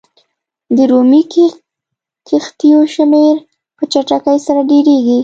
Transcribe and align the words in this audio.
د 0.75 0.77
رومي 0.91 1.21
کښتیو 2.27 2.81
شمېر 2.95 3.33
په 3.77 3.83
چټکۍ 3.91 4.37
سره 4.47 4.61
ډېرېږي. 4.69 5.19